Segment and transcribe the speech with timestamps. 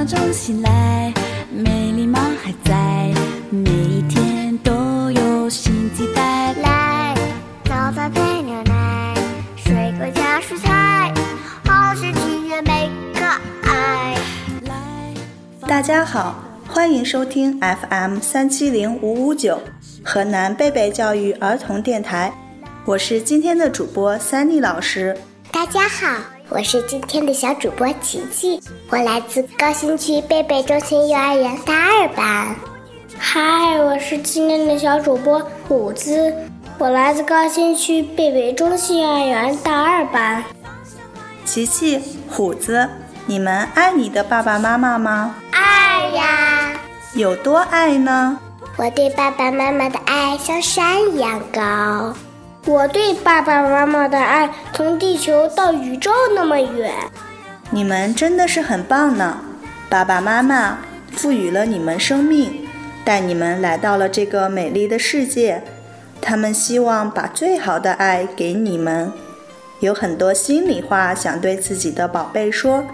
[0.00, 1.12] 梦中醒来，
[1.52, 3.12] 美丽吗还在，
[3.50, 6.54] 每一天都有新期待。
[6.54, 7.14] 来，
[7.66, 9.14] 早餐配牛奶，
[9.56, 11.12] 水果加蔬菜，
[11.66, 13.26] 好事体验每个
[13.62, 14.16] 爱。
[14.62, 15.14] 来，
[15.68, 19.60] 大家好，欢迎收听 FM 三七零五五九
[20.02, 22.32] 河南贝贝教育儿童电台，
[22.86, 25.14] 我是今天的主播 Sunny 老师。
[25.52, 26.16] 大家好，
[26.50, 28.60] 我是今天的小主播琪琪，
[28.90, 32.56] 我来自高新区贝贝中心幼儿园大二班。
[33.16, 33.40] 嗨，
[33.80, 36.34] 我是今天的小主播虎子，
[36.76, 40.42] 我来自高新区贝贝中心幼儿园大二班。
[41.44, 42.88] 琪琪、虎子，
[43.26, 45.36] 你们爱你的爸爸妈妈吗？
[45.52, 46.72] 爱呀！
[47.14, 48.36] 有多爱呢？
[48.76, 52.12] 我对爸爸妈妈的爱像山一样高。
[52.66, 56.92] 我对爸爸妈妈的爱从地球到宇宙那么远。
[57.70, 59.38] 你们真的是很棒呢！
[59.88, 60.78] 爸爸妈妈
[61.12, 62.68] 赋予了你们生命，
[63.02, 65.62] 带你们来到了这个美丽的世界。
[66.20, 69.10] 他们希望把最好的爱给你们，
[69.80, 72.84] 有很多心里话想对自己的宝贝说。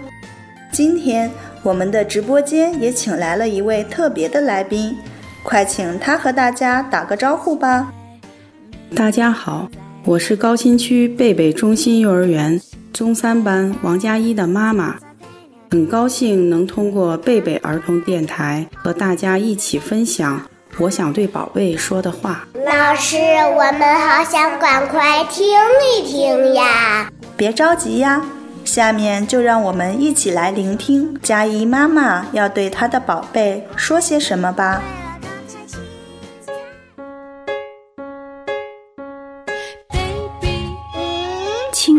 [0.71, 1.29] 今天
[1.61, 4.97] 我们的直播间也请来了一位特别的来宾，
[5.43, 7.91] 快请他和大家打个招呼吧。
[8.95, 9.69] 大家好，
[10.05, 12.59] 我是高新区贝贝中心幼儿园
[12.93, 14.95] 中三班王佳一的妈妈，
[15.69, 20.41] 很高兴能通过贝贝儿童电台和大家一起分享
[20.79, 22.47] 我想对宝贝说的话。
[22.53, 25.45] 老师，我们好想赶快听
[25.95, 27.11] 一听呀！
[27.35, 28.25] 别着急呀，
[28.63, 34.81] 下面就让我们一起来聆听佳怡妈妈要对她的宝贝说些什么吧。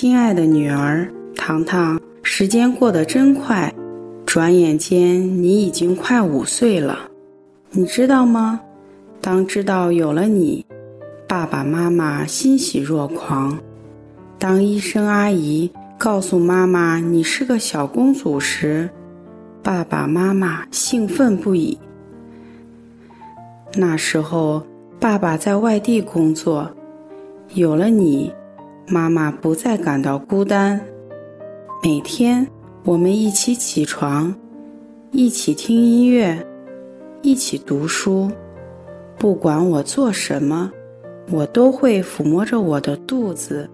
[0.00, 3.74] 亲爱的女儿糖糖，时间过得真快，
[4.24, 7.10] 转眼间你已经快五岁了。
[7.72, 8.60] 你知道吗？
[9.20, 10.64] 当知道有了你，
[11.26, 13.58] 爸爸妈妈欣喜若狂。
[14.38, 18.88] 当医生阿姨告诉妈妈你是个小公主时，
[19.64, 21.76] 爸爸妈妈兴奋不已。
[23.74, 24.64] 那时候，
[25.00, 26.70] 爸爸在外地工作，
[27.52, 28.32] 有了你。
[28.90, 30.80] 妈妈不再感到孤单。
[31.82, 32.46] 每天
[32.84, 34.34] 我们一起起床，
[35.10, 36.46] 一起听音乐，
[37.20, 38.30] 一起读书。
[39.18, 40.72] 不管我做什么，
[41.30, 43.68] 我都会抚摸着我的肚子，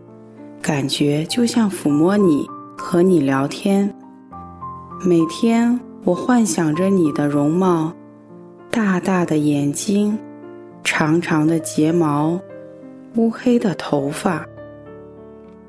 [0.60, 2.44] 感觉就像抚摸你，
[2.76, 3.94] 和你聊天。
[5.06, 7.92] 每天我幻想着你的容貌，
[8.68, 10.18] 大大的眼睛，
[10.82, 12.40] 长长的睫毛，
[13.14, 14.44] 乌黑的头发。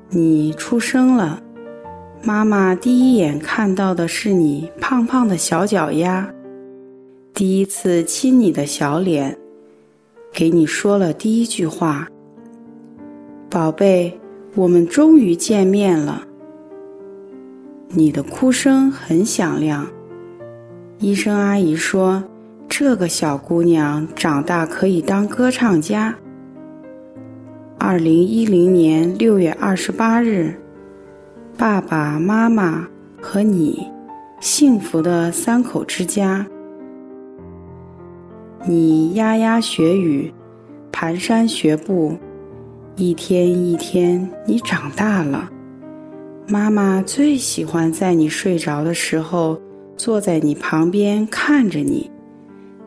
[0.08, 1.42] 你出生了，
[2.22, 6.32] 妈妈第一眼看到的是你胖胖的小脚丫，
[7.34, 9.36] 第一次亲你的小脸，
[10.32, 12.06] 给你说了第一句话
[13.50, 14.18] ：“宝贝，
[14.54, 16.22] 我们终于见面了。”
[17.90, 19.88] 你的哭声很响亮，
[21.00, 22.22] 医生阿姨说
[22.68, 26.14] ：“这个小姑娘长大可以当歌唱家。”
[27.88, 30.52] 二零一零年六月二十八日，
[31.56, 32.84] 爸爸妈妈
[33.22, 33.86] 和你，
[34.40, 36.44] 幸福的三口之家。
[38.64, 40.34] 你牙牙学语，
[40.90, 42.16] 蹒跚学步，
[42.96, 45.48] 一天一天，你长大了。
[46.48, 49.60] 妈妈最喜欢在你睡着的时候，
[49.96, 52.10] 坐在你旁边看着你，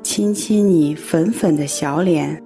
[0.04, 2.44] 亲亲你粉粉的小脸。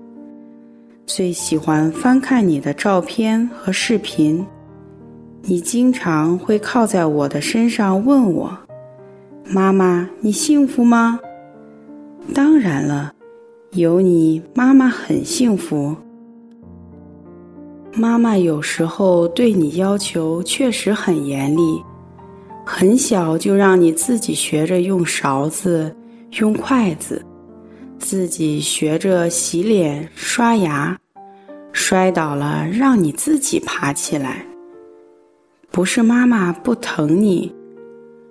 [1.05, 4.45] 最喜欢翻看你的照片和视频，
[5.41, 8.57] 你经常会靠在我的身上问我
[9.45, 11.19] ：“妈妈，你幸福吗？”
[12.33, 13.13] 当然了，
[13.71, 15.93] 有你，妈妈很幸福。
[17.93, 21.83] 妈妈有时候对你要求确实很严厉，
[22.65, 25.93] 很小就让你自己学着用勺子、
[26.39, 27.23] 用筷子，
[28.03, 30.99] 自己学着洗脸、刷牙，
[31.71, 34.45] 摔倒了让你自己爬起来。
[35.71, 37.55] 不是妈妈不疼你，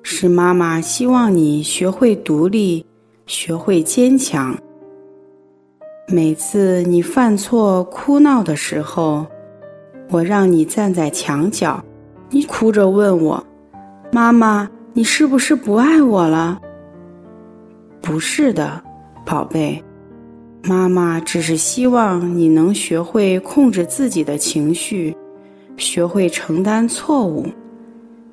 [0.02, 2.84] 是妈妈希望你学会独立，
[3.24, 4.54] 学会坚强。
[6.06, 9.26] 每次你犯错、哭闹的时候，
[10.10, 11.82] 我让你站在墙角，
[12.28, 13.42] 你哭着问我
[14.12, 16.60] ：“妈妈，你是不是不爱我了？”
[18.02, 18.84] 不是的，
[19.24, 19.82] 宝贝，
[20.64, 25.16] 妈妈只是希望你能学会控制自己的情绪，
[25.76, 27.46] 学会承担错误，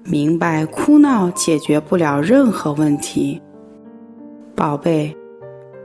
[0.03, 3.41] 明白哭闹解决不了任何问题。
[4.55, 5.15] 宝贝，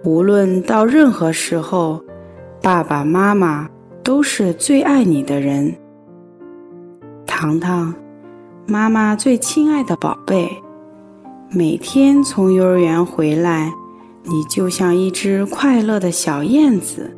[0.05, 2.03] 无论到任何时候，
[2.61, 3.69] 爸爸妈妈
[4.03, 5.73] 都是最爱你的人。
[7.27, 7.95] 糖糖，
[8.67, 10.51] 妈妈最亲爱的宝贝，
[11.51, 13.73] 每天从幼儿园回来，
[14.27, 17.15] 你就像一只快乐的小燕子，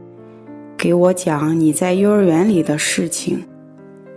[0.76, 3.43] 给我讲你在幼儿园里的事情。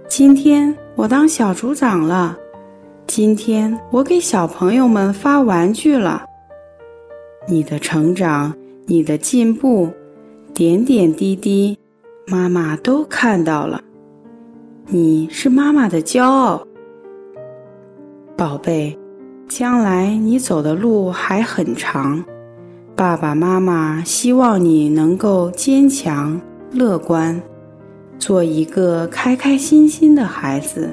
[0.07, 2.36] 今天我当小组长了，
[3.06, 6.25] 今天我给小朋友们发玩具了。
[7.47, 8.53] 你的成长，
[8.88, 9.91] 你的进步，
[10.51, 11.77] 点点滴滴，
[12.25, 13.80] 妈妈都看到了。
[14.88, 16.65] 你是妈妈的骄傲，
[18.36, 18.97] 宝贝。
[19.47, 22.24] 将来你走的路还很长，
[23.00, 26.38] 爸爸妈妈希望你能够坚强、
[26.74, 27.42] 乐观，
[28.19, 30.90] 做一个开开心心的孩子。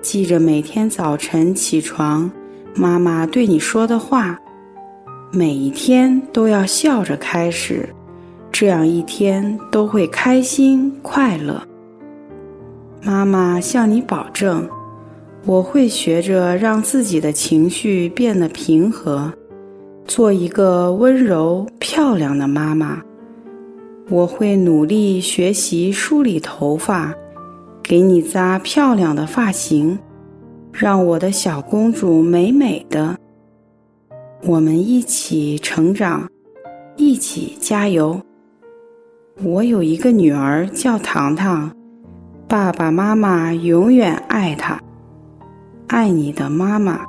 [0.00, 2.30] 记着每天早晨起床，
[2.74, 4.38] 妈妈对你说的话，
[5.30, 7.86] 每一天都要笑着开始，
[8.50, 11.62] 这样一天都会开心快乐。
[13.02, 14.66] 妈妈向你保证，
[15.44, 19.30] 我会学着让自己的情绪变得平和，
[20.10, 23.00] 做一个温柔漂亮的妈妈。
[24.08, 27.14] 我会努力学习梳理头发，
[27.80, 29.96] 给你扎漂亮的发型，
[30.72, 33.16] 让我的小公主美美的。
[34.42, 36.28] 我们一起成长，
[36.96, 38.20] 一起加油。
[39.44, 41.70] 我有一个女儿叫糖糖。
[42.48, 44.76] 爸爸妈妈永远爱她，
[45.86, 47.00] 爱你的妈妈。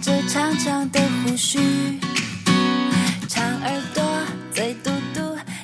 [0.00, 1.58] 着长长的胡须，
[3.28, 4.02] 长耳朵，
[4.50, 5.20] 嘴嘟嘟。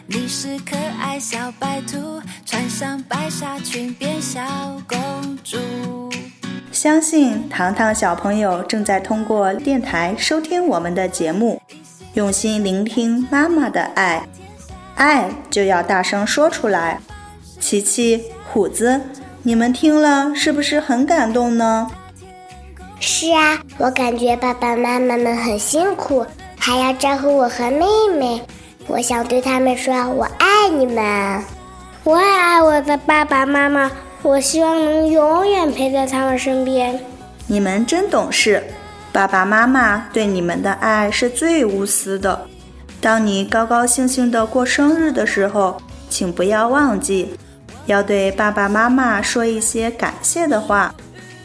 [0.06, 4.42] 你是可爱小白兔，穿上白纱裙变小
[4.86, 5.56] 公主。
[6.70, 11.62] 相信糖糖小朋友正在通过电台收听我们的节目。
[12.12, 14.28] 用心聆听妈妈的爱，
[14.96, 17.00] 爱就要大声说出来。
[17.58, 19.00] 琪琪、虎子，
[19.42, 21.90] 你们听了是不是很感动呢？
[22.98, 26.24] 是啊，我感觉爸爸妈妈们很辛苦，
[26.58, 27.84] 还要照顾我和妹
[28.18, 28.42] 妹。
[28.86, 31.42] 我想对他们说：“我爱你们。”
[32.04, 33.90] 我也爱我的爸爸妈妈，
[34.22, 36.98] 我希望能永远陪在他们身边。
[37.46, 38.62] 你们真懂事。
[39.12, 42.46] 爸爸妈妈对你们的爱是最无私的。
[43.00, 45.76] 当你高高兴兴的过生日的时候，
[46.08, 47.36] 请不要忘记，
[47.86, 50.94] 要对爸爸妈妈说一些感谢的话，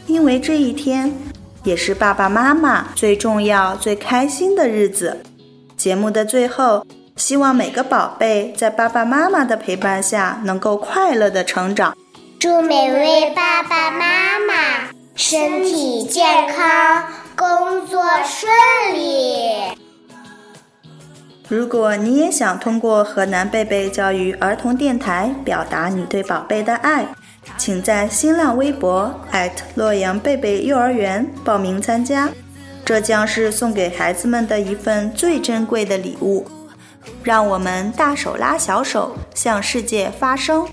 [0.06, 1.12] 因为这一天
[1.64, 5.22] 也是爸爸妈妈最重要、最开心的日子。
[5.76, 11.96] 节目的最后，希望每个宝贝在爸爸妈妈的陪伴下能够快乐的成长。
[12.38, 14.54] 祝每位爸爸妈妈
[15.14, 17.04] 身体健康。
[17.34, 18.52] 工作顺
[18.94, 19.76] 利。
[21.48, 27.06] 如果你也想通过河南贝贝教育儿童电台表达你对宝贝的爱，
[27.58, 29.14] 请在新浪微博
[29.74, 32.28] 洛阳贝贝幼儿园报名参加，
[32.84, 36.46] 这将是送给孩子们的一份最珍贵的礼物。
[37.22, 40.66] 让我们大手拉小手，向世界发声。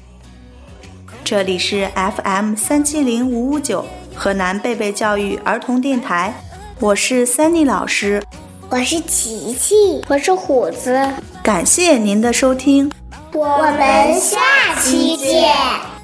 [1.23, 3.85] 这里是 FM 三七零五五九
[4.15, 6.33] 河南贝贝教育儿童电台。
[6.79, 8.23] 我是 Sunny 老师，
[8.69, 10.99] 我是琪琪，我是虎子。
[11.43, 12.91] 感谢您的收听，
[13.33, 14.39] 我们下
[14.81, 15.98] 期见。